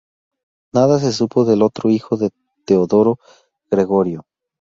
[0.73, 2.31] Nada se supo del otro hijo de
[2.65, 3.19] Teodoro,
[3.69, 4.25] Gregorio.